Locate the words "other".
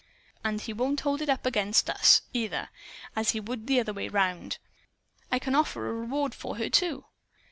3.79-3.93